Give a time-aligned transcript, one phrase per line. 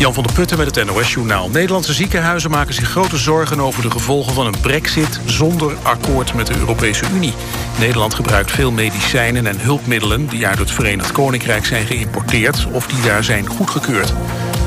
[0.00, 1.48] Jan van der Putten met het NOS-journaal.
[1.48, 6.46] Nederlandse ziekenhuizen maken zich grote zorgen over de gevolgen van een brexit zonder akkoord met
[6.46, 7.32] de Europese Unie.
[7.78, 13.00] Nederland gebruikt veel medicijnen en hulpmiddelen die uit het Verenigd Koninkrijk zijn geïmporteerd of die
[13.00, 14.12] daar zijn goedgekeurd.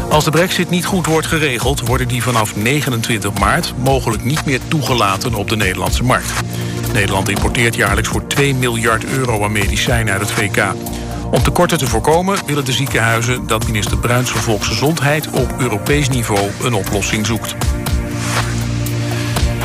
[0.09, 4.59] Als de brexit niet goed wordt geregeld, worden die vanaf 29 maart mogelijk niet meer
[4.67, 6.33] toegelaten op de Nederlandse markt.
[6.93, 10.63] Nederland importeert jaarlijks voor 2 miljard euro aan medicijnen uit het VK.
[11.33, 16.51] Om tekorten te voorkomen willen de ziekenhuizen dat minister Bruins van Volksgezondheid op Europees niveau
[16.63, 17.55] een oplossing zoekt.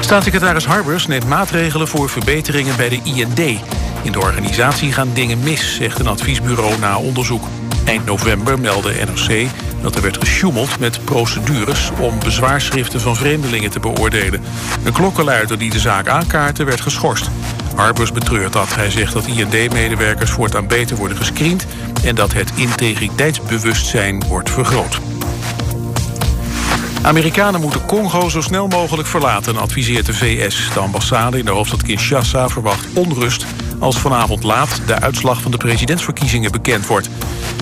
[0.00, 3.38] Staatssecretaris Harbers neemt maatregelen voor verbeteringen bij de IND.
[4.02, 7.44] In de organisatie gaan dingen mis, zegt een adviesbureau na onderzoek.
[7.84, 9.46] Eind november meldde NRC
[9.82, 11.90] dat er werd gesjoemeld met procedures...
[12.00, 14.42] om bezwaarschriften van vreemdelingen te beoordelen.
[14.84, 17.30] Een klokkenluider die de zaak aankaartte werd geschorst.
[17.78, 18.74] Harbers betreurt dat.
[18.74, 21.66] Hij zegt dat IND-medewerkers voortaan beter worden gescreend...
[22.04, 25.00] en dat het integriteitsbewustzijn wordt vergroot.
[27.02, 30.70] Amerikanen moeten Congo zo snel mogelijk verlaten, adviseert de VS.
[30.74, 33.46] De ambassade in de hoofdstad Kinshasa verwacht onrust...
[33.78, 37.08] als vanavond laat de uitslag van de presidentsverkiezingen bekend wordt.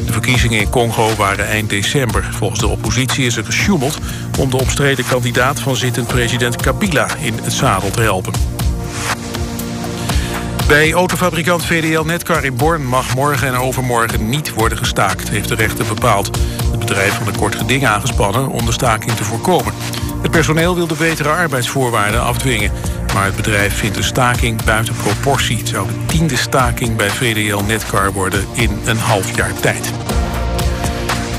[0.06, 2.28] De verkiezingen in Congo waren eind december.
[2.30, 3.98] Volgens de oppositie is er gesjoemeld
[4.38, 8.32] om de omstreden kandidaat van zittend president Kabila in het zadel te helpen.
[10.66, 15.54] Bij autofabrikant VDL Netcar in Born mag morgen en overmorgen niet worden gestaakt, heeft de
[15.54, 16.38] rechter bepaald.
[16.70, 19.72] Het bedrijf van een kort geding aangespannen om de staking te voorkomen.
[20.22, 22.72] Het personeel wil de betere arbeidsvoorwaarden afdwingen.
[23.14, 25.58] Maar het bedrijf vindt de staking buiten proportie.
[25.58, 29.92] Het zou de tiende staking bij VDL Netcar worden in een half jaar tijd.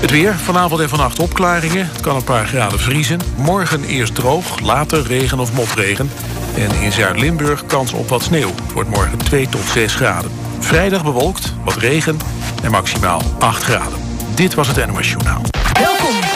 [0.02, 1.90] Het weer, vanavond en vannacht opklaringen.
[1.92, 3.20] Het kan een paar graden vriezen.
[3.36, 6.10] Morgen eerst droog, later regen of motregen.
[6.58, 8.50] En in Zuid-Limburg kans op wat sneeuw.
[8.64, 10.32] Het wordt morgen 2 tot 6 graden.
[10.60, 12.18] Vrijdag bewolkt, wat regen
[12.64, 14.00] en maximaal 8 graden.
[14.36, 15.42] Dit was het NOS Journaal.
[15.74, 16.27] Welkom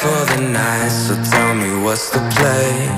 [0.00, 2.88] for the night, so tell me what's the play.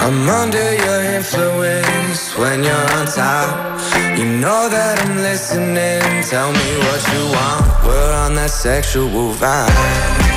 [0.00, 3.78] I'm under your influence when you're on top.
[4.18, 6.22] You know that I'm listening.
[6.32, 7.84] Tell me what you want.
[7.84, 10.31] We're on that sexual vibe.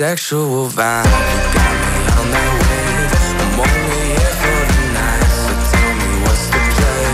[0.00, 1.04] Sexual vibe.
[1.04, 3.12] You got me on that wave.
[3.36, 5.28] I'm only here for the night.
[5.28, 7.04] So tell me what's the play.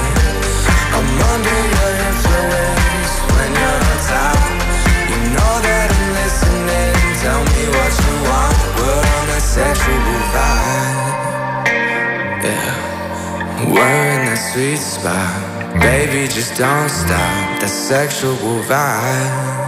[0.94, 4.38] I'm under your influence when you're on top.
[5.10, 6.94] You know that I'm listening.
[7.26, 8.54] Tell me what you want.
[8.78, 11.66] We're on sexual vibe.
[12.46, 13.66] Yeah.
[13.66, 15.34] We're in that sweet spot.
[15.82, 17.58] Baby, just don't stop.
[17.58, 19.65] That sexual vibe.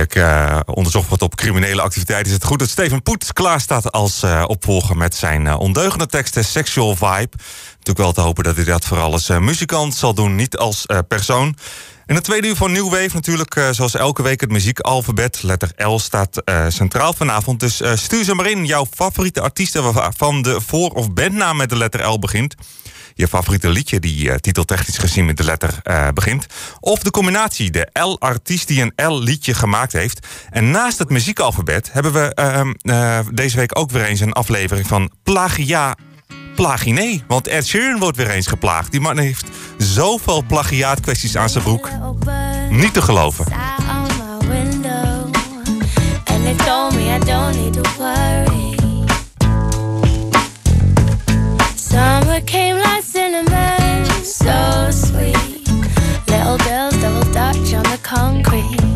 [0.00, 2.26] Ik, eh, onderzocht wordt op criminele activiteiten...
[2.26, 4.96] is het goed dat Steven Poet klaar staat als eh, opvolger...
[4.96, 7.36] met zijn eh, ondeugende teksten Sexual Vibe.
[7.68, 11.56] Natuurlijk wel te hopen dat hij dat vooral als muzikant zal doen, niet als persoon.
[12.06, 14.40] In het tweede uur van New Wave natuurlijk, zoals elke week...
[14.40, 17.60] het muziekalfabet, letter L, staat centraal vanavond.
[17.60, 19.92] Dus stuur ze maar in, jouw favoriete artiesten...
[19.92, 22.54] waarvan de voor- of bandnaam met de letter L begint
[23.16, 26.46] je favoriete liedje die eh, titeltechnisch gezien met de letter eh, begint.
[26.80, 30.26] Of de combinatie, de L-artiest die een L-liedje gemaakt heeft.
[30.50, 34.86] En naast het muziekalfabet hebben we ehm, eh, deze week ook weer eens een aflevering
[34.86, 35.96] van Plagia
[36.54, 37.22] Plaginé.
[37.28, 38.90] Want Ed Sheeran wordt weer eens geplaagd.
[38.90, 39.46] Die man heeft
[39.78, 41.90] zoveel plagiaatkwesties aan zijn broek.
[42.70, 43.44] Niet te geloven.
[56.46, 58.95] Little girls double dutch on the concrete.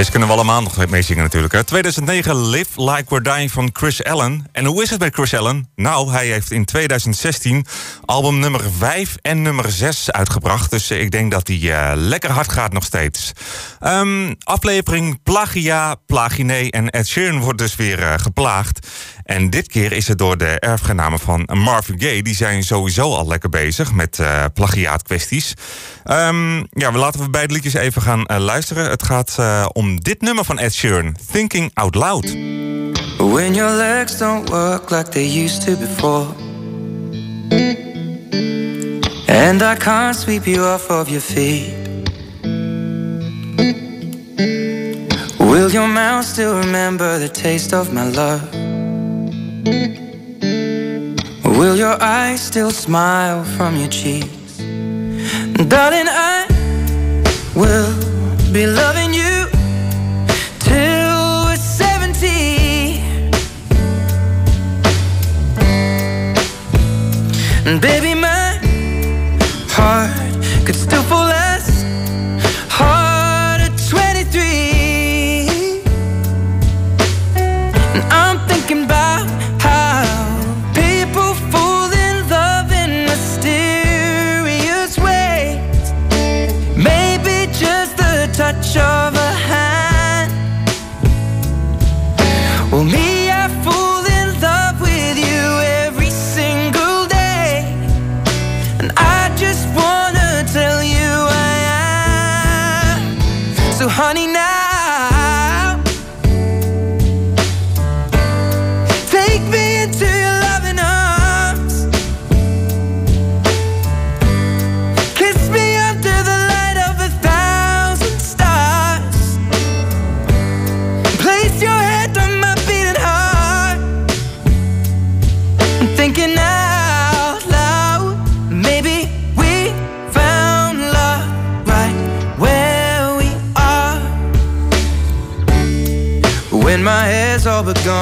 [0.00, 1.52] Deze kunnen we allemaal nog meezingen natuurlijk.
[1.52, 1.64] Hè.
[1.64, 4.46] 2009 Live Like We're Dying van Chris Allen.
[4.52, 5.68] En hoe is het met Chris Allen?
[5.76, 7.66] Nou, hij heeft in 2016
[8.10, 10.70] album nummer 5 en nummer 6 uitgebracht.
[10.70, 13.32] Dus ik denk dat hij eh, lekker hard gaat nog steeds.
[13.78, 18.86] Ehm, aflevering Plagia, Plagine en Ed Sheeran wordt dus weer eh, geplaagd.
[19.24, 22.22] En dit keer is het door de erfgenamen van Marvin Gaye.
[22.22, 25.54] Die zijn sowieso al lekker bezig met uh, plagiaatkwesties.
[26.04, 28.90] Ehm, ja, we laten we beide liedjes even gaan uh, luisteren.
[28.90, 32.24] Het gaat uh, om dit nummer van Ed Sheeran, Thinking Out Loud.
[33.16, 36.26] When your legs don't work like they used to before
[39.30, 41.80] And I can't sweep you off of your feet
[45.50, 48.42] Will your mouth still remember the taste of my love?
[51.44, 54.58] Will your eyes still smile from your cheeks?
[55.68, 56.46] Darling, I
[57.54, 57.92] will
[58.52, 59.48] be loving you
[60.60, 62.28] till we're 70.
[67.66, 68.19] And baby,
[69.80, 70.19] heart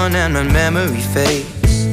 [0.08, 1.84] gone and my memory fades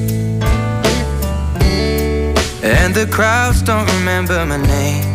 [2.64, 5.06] And the crowds don't remember my name.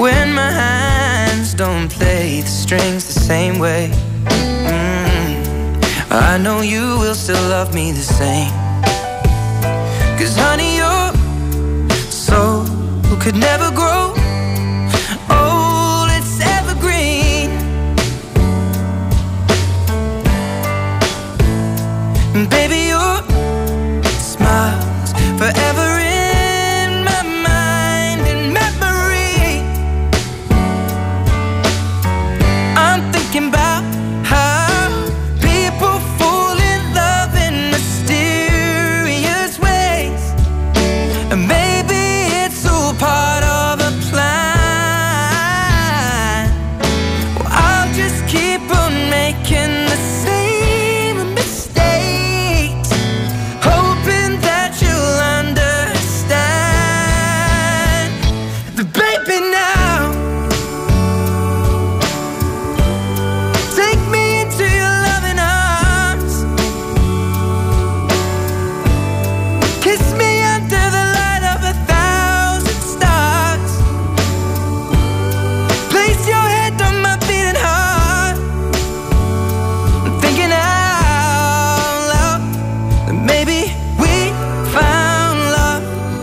[0.00, 3.90] When my hands don't play the strings the same way
[4.24, 8.52] mm, I know you will still love me the same.
[10.18, 11.12] Cause honey, your
[12.10, 12.64] soul
[13.20, 14.05] could never grow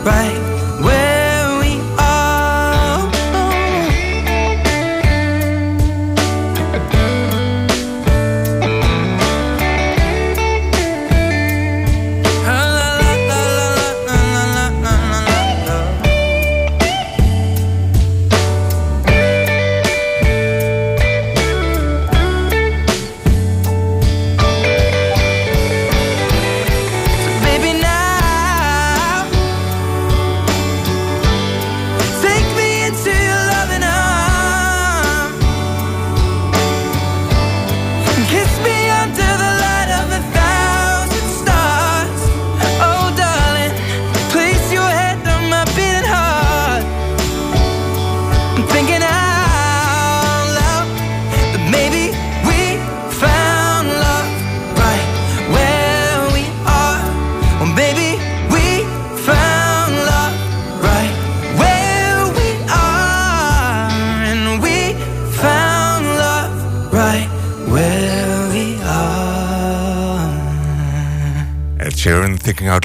[0.06, 0.43] right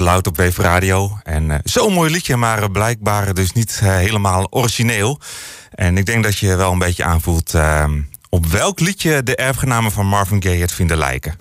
[0.09, 1.19] geluid op Wave Radio.
[1.23, 5.19] En eh, zo'n mooi liedje, maar eh, blijkbaar dus niet eh, helemaal origineel.
[5.71, 9.91] En ik denk dat je wel een beetje aanvoelt ehm, op welk liedje de erfgenamen
[9.91, 11.35] van Marvin Gaye het vinden lijken.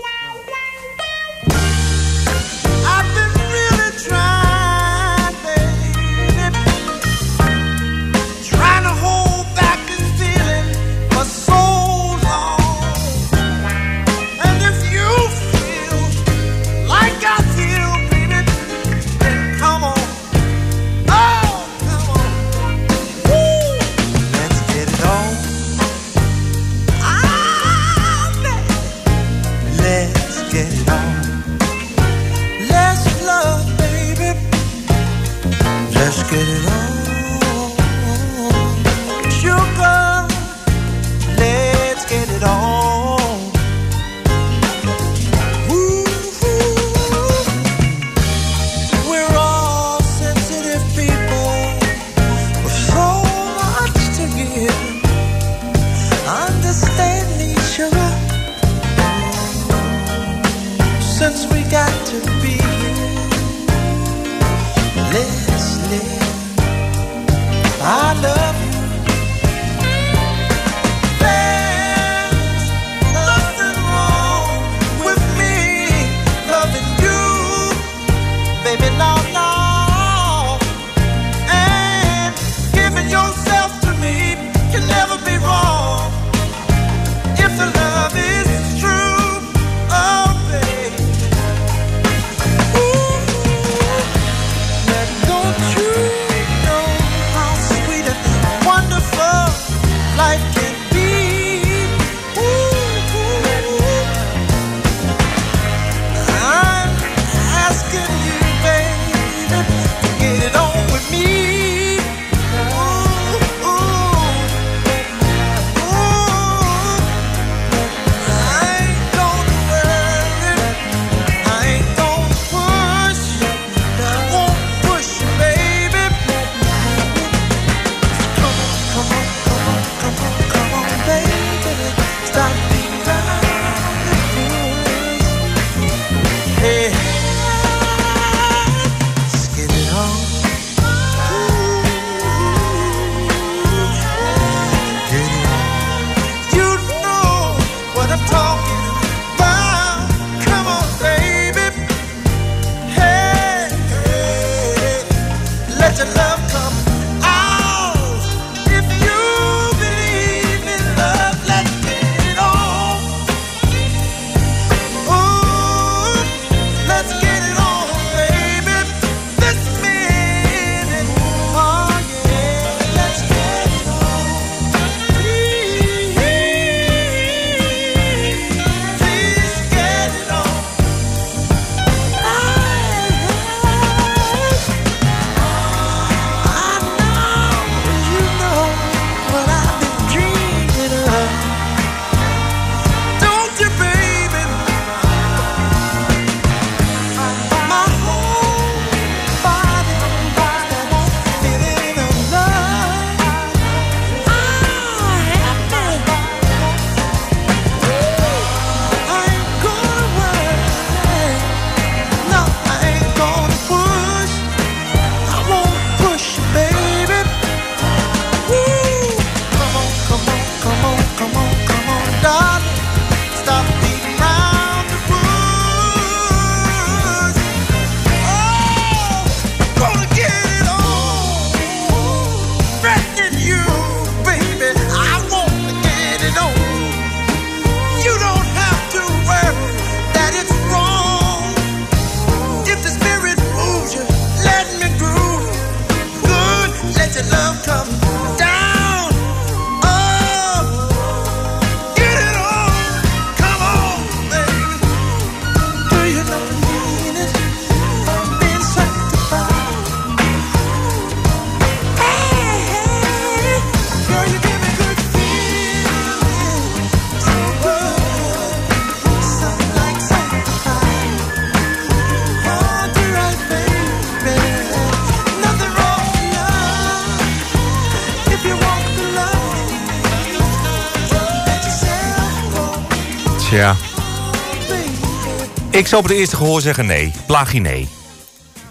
[285.78, 287.12] Ik zou op het eerste gehoor zeggen nee.
[287.26, 287.88] Plagie nee.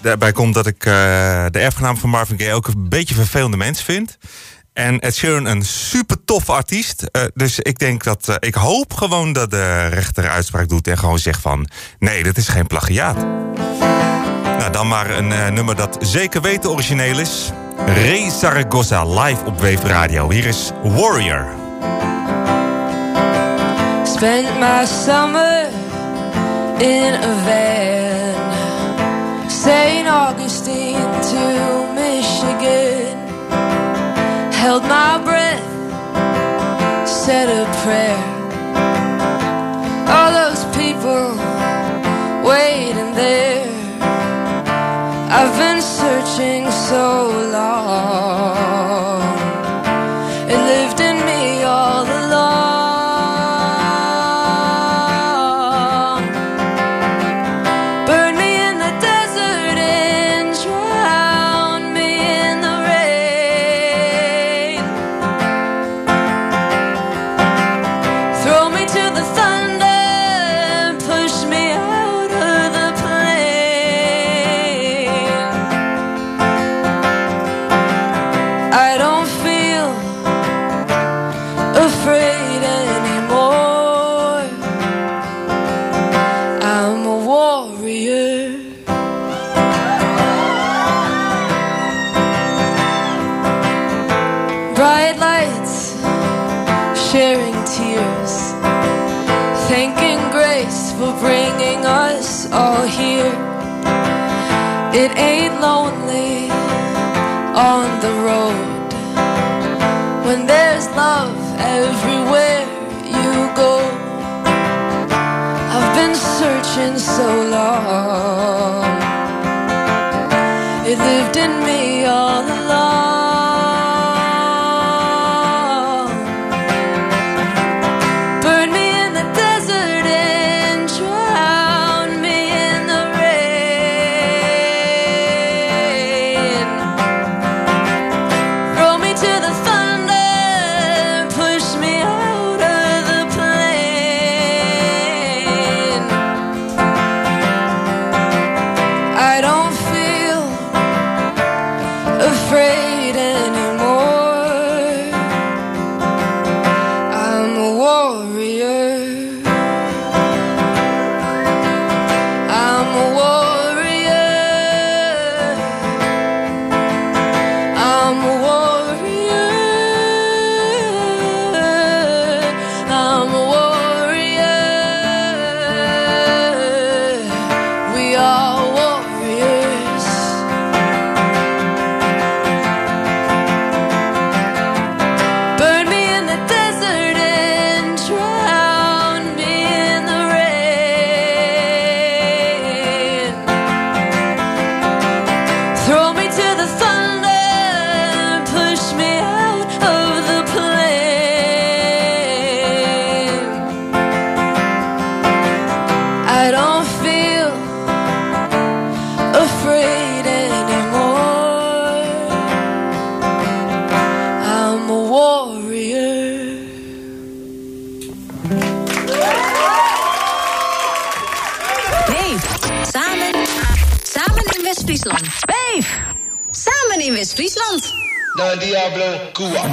[0.01, 0.93] Daarbij komt dat ik eh,
[1.51, 4.17] de erfgenaam van Marvin Gaye ook een beetje vervelende mens vind.
[4.73, 7.03] En Ed Sheeran een super tof artiest.
[7.03, 10.97] Eh, dus ik denk dat, eh, ik hoop gewoon dat de rechter uitspraak doet en
[10.97, 11.67] gewoon zegt van...
[11.99, 13.17] nee, dat is geen plagiaat.
[14.57, 17.51] Nou, dan maar een nummer dat zeker weten origineel is.
[17.85, 20.29] Ray Zaragoza live op Wave Radio.
[20.31, 21.45] Hier is Warrior.
[24.03, 25.86] Spent my summer
[26.81, 28.35] in a van,
[29.49, 30.07] St.
[30.07, 33.17] Augustine to Michigan.
[34.53, 35.63] Held my breath,
[37.07, 38.23] said a prayer.
[40.07, 41.35] All those people
[42.47, 43.65] waiting there.
[45.29, 48.56] I've been searching so long.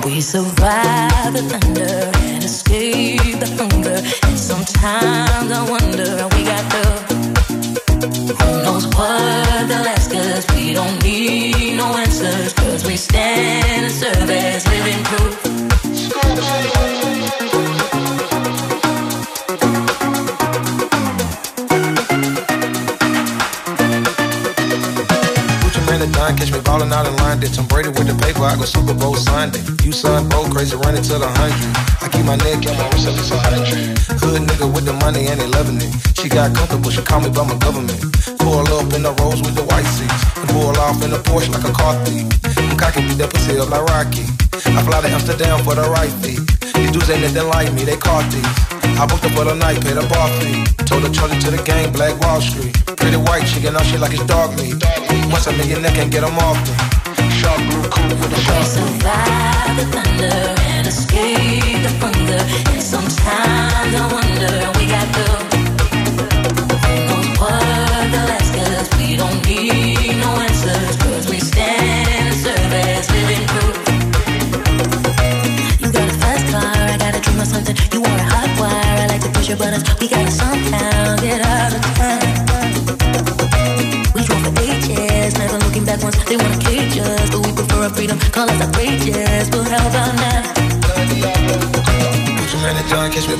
[0.05, 0.84] We survive
[30.65, 31.77] bold, crazy, running to the hundred.
[32.01, 33.99] I keep my neck and my wrist up, it's a hundred.
[34.21, 35.93] Hood nigga with the money and they loving it.
[36.17, 38.01] She got comfortable, she call me by my government.
[38.39, 40.25] Pull up in the rose with the white seats.
[40.37, 42.29] And pull off in the Porsche like a car thief.
[42.59, 44.25] I'm cocky, beat that pussy up like Rocky.
[44.55, 46.41] I fly to Amsterdam for the right fee.
[46.75, 48.49] These dudes ain't nothing like me, they car thieves.
[48.97, 50.65] I booked her for the night, paid a bar fee.
[50.89, 52.73] Told her charge it to the game, Black Wall Street.
[52.97, 54.79] Pretty white chicken, now she like it's dog meat.
[55.29, 56.94] Once a millionaire can't get them off me
[57.45, 57.61] shark.
[58.65, 60.39] Survive the thunder
[60.73, 62.41] and escape the thunder.
[62.73, 65.09] And sometimes I wonder we got.
[65.19, 65.35] No
[68.99, 69.84] we don't need.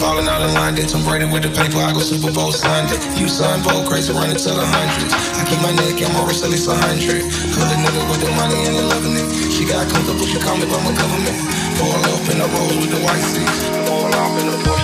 [0.05, 0.75] Falling out in.
[0.77, 3.01] Did some Brady with the paper, I go Super Bowl Sunday.
[3.17, 5.17] You son, Bowl crazy, running to the hundreds.
[5.33, 7.25] I keep my neck, I'm over at least a hundred.
[7.25, 9.29] The nigga with the money and they loving it.
[9.49, 11.37] She got comfortable, she call me by my government.
[11.81, 13.65] Pull up in the road with the white seats.
[13.89, 14.84] Pull off in the Porsche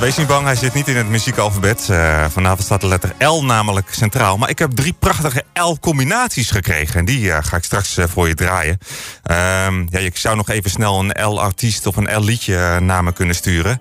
[0.00, 1.88] wees niet bang, hij zit niet in het muziekalfabet.
[1.90, 4.36] Eh, vanavond staat de letter L namelijk centraal.
[4.36, 6.98] Maar ik heb drie prachtige L-combinaties gekregen.
[6.98, 8.78] En die eh, ga ik straks eh, voor je draaien.
[9.22, 13.34] Ehm, ja, je zou nog even snel een L-artiest of een L-liedje naar me kunnen
[13.34, 13.80] sturen.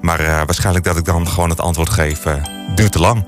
[0.00, 2.18] Maar waarschijnlijk dat ik dan gewoon het antwoord geef,
[2.74, 3.24] duurt te lang.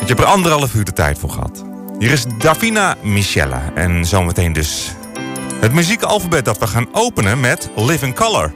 [0.00, 1.64] Je hebt er anderhalf uur de tijd voor gehad.
[1.98, 3.60] Hier is Davina Michelle.
[3.74, 4.90] En zometeen dus
[5.60, 8.52] het muziekalfabet dat we gaan openen met Living Color.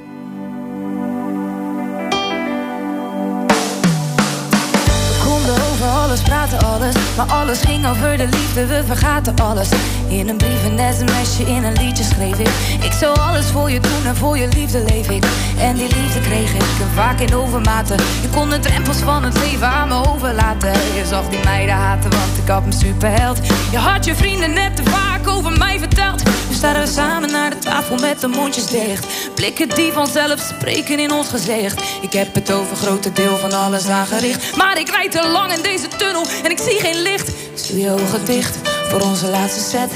[6.24, 6.33] respect.
[6.48, 6.94] Praten alles.
[7.16, 9.68] Maar alles ging over de liefde, we vergaten alles.
[10.08, 12.48] In een brief, een sms'je, in een liedje schreef ik.
[12.84, 15.24] Ik zou alles voor je doen en voor je liefde leef ik.
[15.58, 16.62] En die liefde kreeg ik
[16.94, 20.72] vaak in overmaten Je kon de drempels van het leven aan me overlaten.
[20.72, 23.38] Je zag die meiden haten, want ik had me superheld.
[23.70, 26.22] Je had je vrienden net te vaak over mij verteld.
[26.48, 29.06] Nu staan we samen naar de tafel met de mondjes dicht.
[29.34, 31.82] Blikken die vanzelf spreken in ons gezicht.
[32.00, 34.56] Ik heb het over grote deel van alles aangericht.
[34.56, 37.30] Maar ik rijd te lang in deze tunnel en ik zie geen licht.
[37.68, 38.56] Doe je ogen dicht
[38.88, 39.90] voor onze laatste set.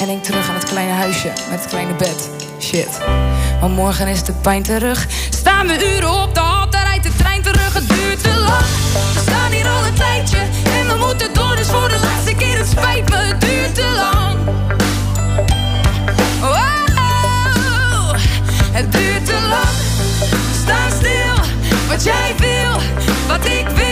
[0.00, 2.30] En denk terug aan het kleine huisje met het kleine bed.
[2.60, 2.98] Shit.
[3.60, 5.06] Maar morgen is de pijn terug.
[5.30, 7.74] Staan we uren op de hal, daar rijdt de trein terug.
[7.74, 8.66] Het duurt te lang.
[9.14, 10.38] We staan hier al een tijdje.
[10.78, 12.58] En we moeten door, dus voor de laatste keer.
[12.58, 14.38] Het spijt me, het duurt te lang.
[16.42, 16.72] Oh,
[18.72, 19.74] het duurt te lang.
[20.30, 21.44] We staan stil.
[21.88, 22.80] Wat jij wil,
[23.28, 23.91] wat ik wil,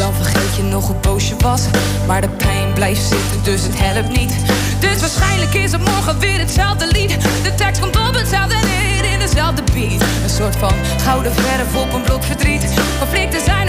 [0.00, 1.62] Dan vergeet je nog hoe boos je was.
[2.06, 4.34] Maar de pijn blijft zitten, dus het helpt niet.
[4.78, 7.10] Dus waarschijnlijk is het morgen weer hetzelfde lied.
[7.42, 10.02] De tekst komt op hetzelfde neer in dezelfde beat.
[10.22, 10.72] Een soort van
[11.04, 12.64] gouden verf op een blok verdriet.
[12.98, 13.68] Conflicten zijn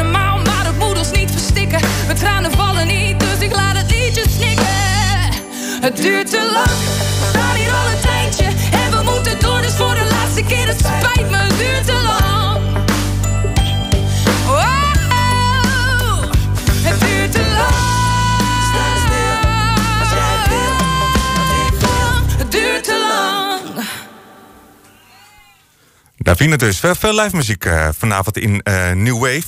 [26.41, 26.79] Davine dus.
[26.79, 29.45] Veel, live muziek uh, vanavond in uh, New Wave.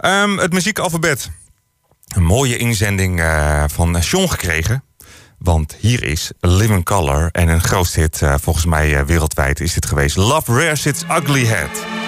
[0.00, 1.30] Um, het muziekalfabet.
[2.14, 4.84] Een mooie inzending uh, van Sean gekregen.
[5.38, 7.28] Want hier is Living Color.
[7.32, 10.16] En een groot hit, volgens mij wereldwijd is dit geweest.
[10.16, 12.03] Love Wears Its Ugly Head.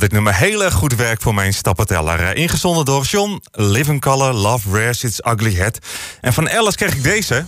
[0.00, 2.20] dat dit nummer heel erg goed werkt voor mijn stappenteller.
[2.20, 5.78] Eh, ingezonden door John, Live in Color, Love Wears Its Ugly Head.
[6.20, 7.44] En van Alice kreeg ik deze.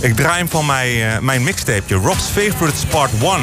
[0.00, 3.40] Ik draai hem van mijn, eh, mijn mixtapeje, Rob's Favorites Part 1.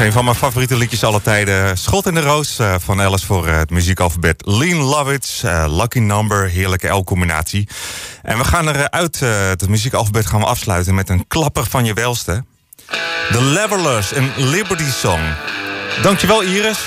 [0.00, 1.78] een van mijn favoriete liedjes alle tijden.
[1.78, 4.46] Schot in de Roos eh, van Alice voor eh, het muziekalfabet.
[4.46, 7.68] Lean Lovitz, eh, Lucky Number, heerlijke L-combinatie.
[8.22, 10.94] En we gaan eruit, het muziekalfabet gaan we afsluiten...
[10.94, 12.44] met een klapper van je welste.
[13.30, 15.20] The Levelers, een Liberty Song.
[16.02, 16.78] Dankjewel Iris.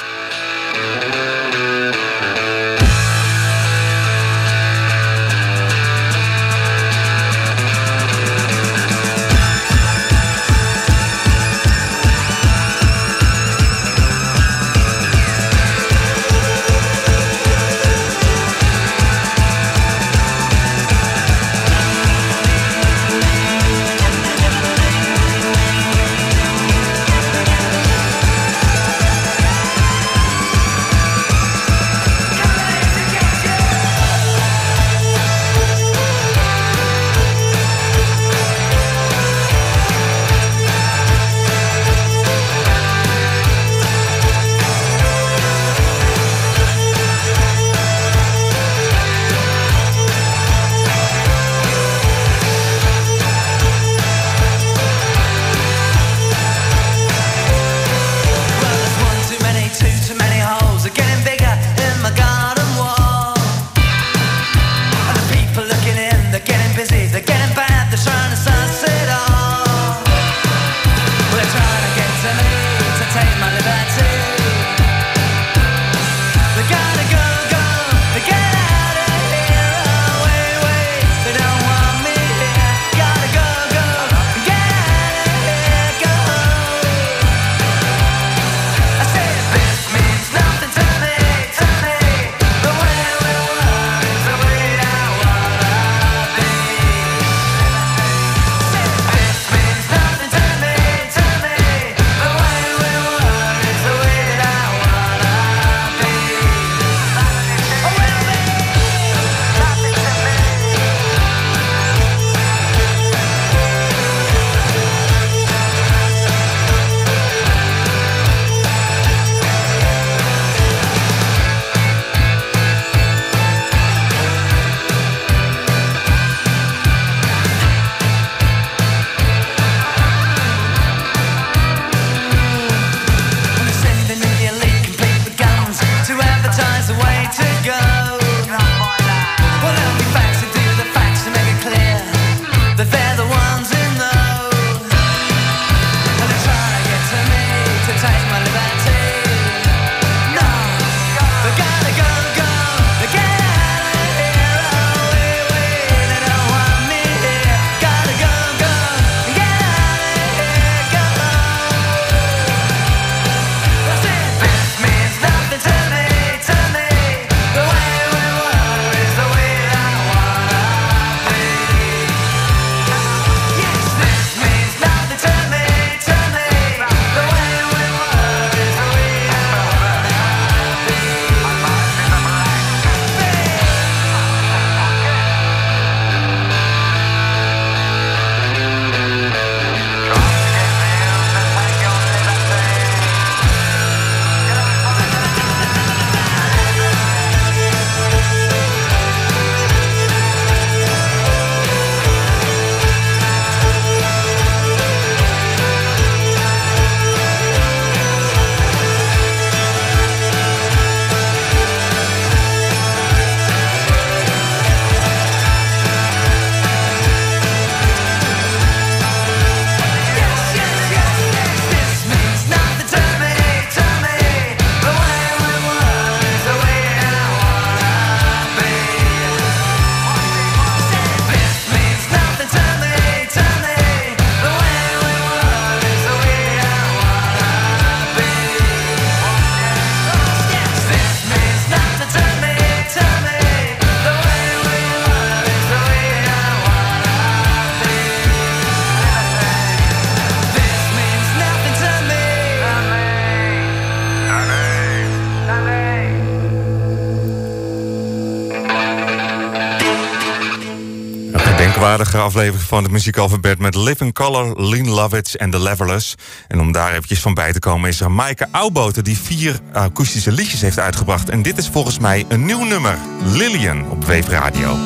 [262.70, 266.16] Van het muziekalfabet met Living Color, Lean Lovitz en The Levelers.
[266.48, 270.32] En om daar eventjes van bij te komen is er Maaike Auwboter die vier akoestische
[270.32, 271.30] liedjes heeft uitgebracht.
[271.30, 274.78] En dit is volgens mij een nieuw nummer, Lillian op Weef Radio.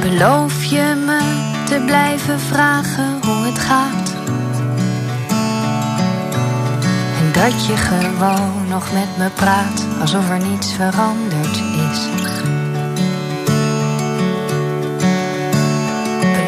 [0.00, 1.18] Beloof je me
[1.64, 4.14] te blijven vragen hoe het gaat?
[7.20, 11.56] En dat je gewoon nog met me praat alsof er niets veranderd
[11.90, 12.39] is.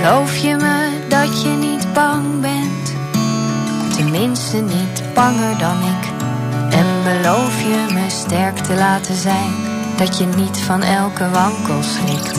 [0.02, 2.94] Beloof je me dat je niet bang bent?
[3.96, 6.10] Tenminste niet banger dan ik.
[6.70, 9.52] En beloof je me sterk te laten zijn?
[9.96, 12.38] Dat je niet van elke wankel schrikt.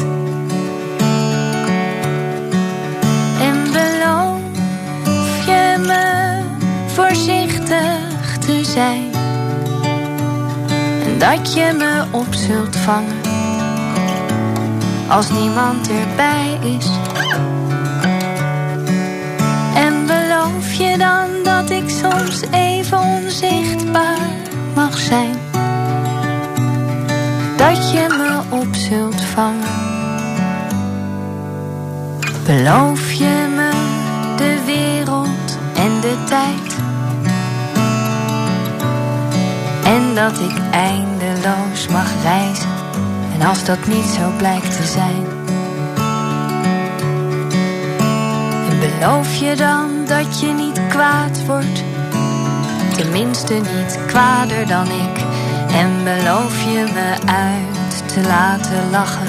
[3.42, 6.40] En beloof je me
[6.88, 9.12] voorzichtig te zijn?
[11.06, 13.24] En dat je me op zult vangen
[15.08, 17.13] als niemand erbij is.
[20.74, 24.30] Je dan dat ik soms even onzichtbaar
[24.76, 25.36] mag zijn?
[27.58, 29.82] Dat je me op zult vangen.
[32.46, 33.72] Beloof je me
[34.38, 36.76] de wereld en de tijd?
[39.86, 42.70] En dat ik eindeloos mag reizen.
[43.34, 45.26] En als dat niet zo blijkt te zijn.
[48.70, 51.84] En beloof je dan dat je niet kwaad wordt?
[52.98, 55.24] Tenminste niet kwader dan ik.
[55.76, 59.28] En beloof je me uit te laten lachen.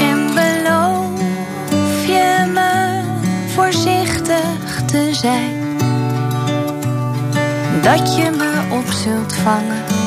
[0.00, 3.00] En beloof je me
[3.54, 5.78] voorzichtig te zijn.
[7.82, 10.00] Dat je me op zult vangen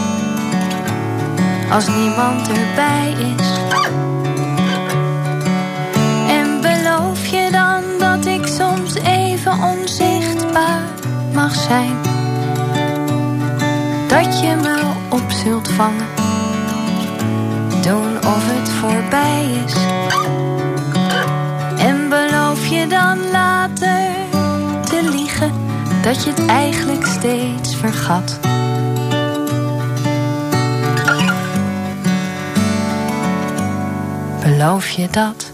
[1.74, 3.52] als niemand erbij is.
[11.56, 11.96] Zijn.
[14.08, 16.08] Dat je me op zult vangen,
[17.82, 19.76] doen of het voorbij is.
[21.78, 24.06] En beloof je dan later
[24.84, 25.52] te liegen
[26.02, 28.40] dat je het eigenlijk steeds vergat.
[34.44, 35.53] Beloof je dat?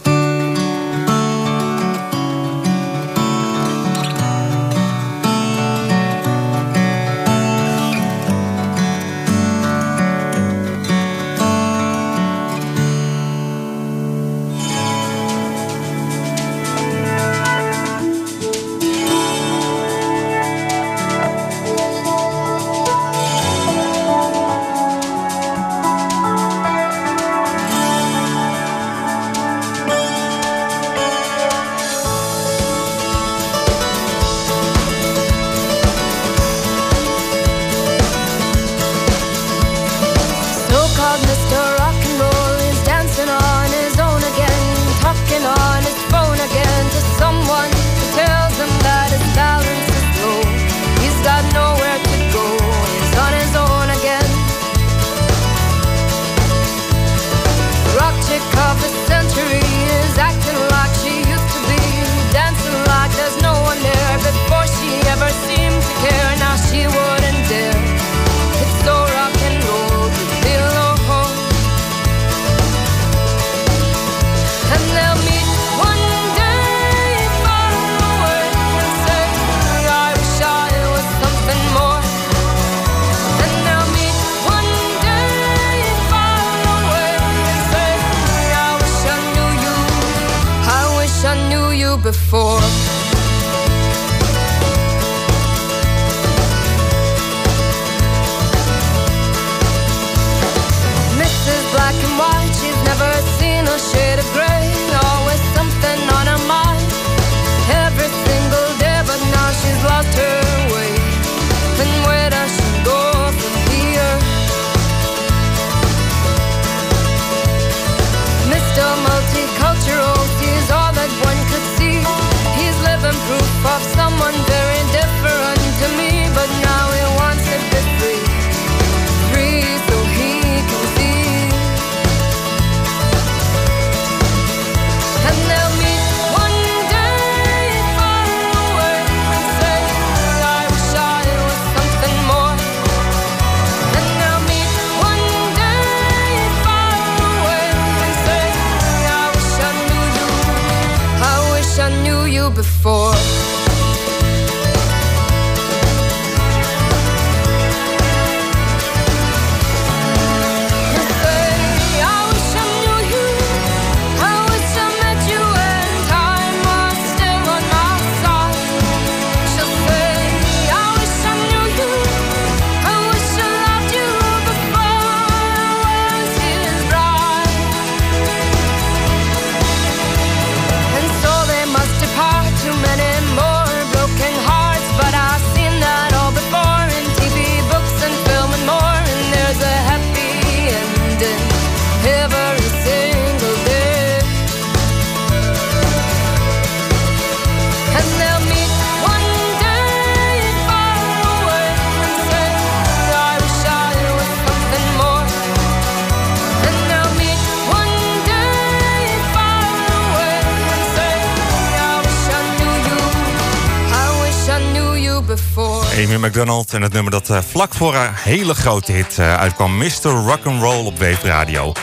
[216.30, 219.78] McDonald en het nummer dat eh, vlak voor haar hele grote hit eh, uitkwam.
[219.78, 220.10] Mr.
[220.10, 221.74] Rock'n'Roll op Wave Radio.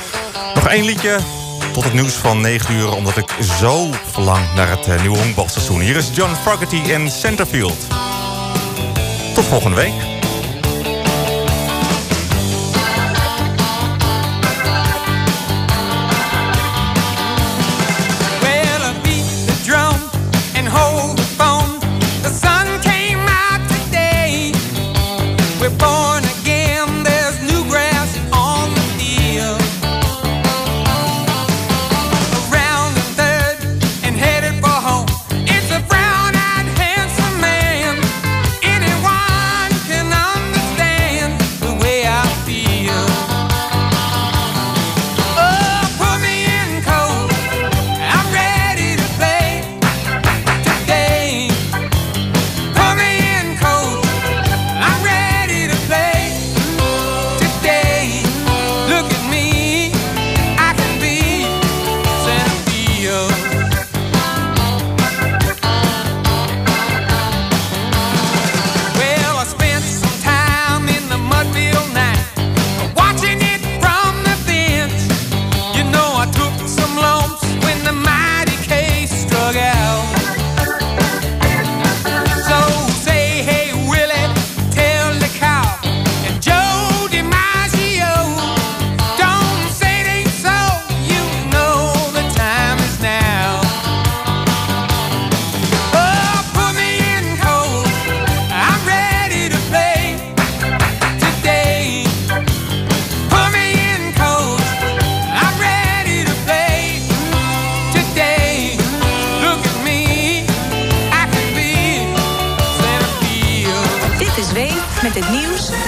[0.55, 1.19] Nog één liedje
[1.73, 5.81] tot het nieuws van 9 uur, omdat ik zo verlang naar het eh, nieuwe honkbalseizoen.
[5.81, 7.87] Hier is John Fogerty in Centerfield.
[9.35, 10.16] Tot volgende week.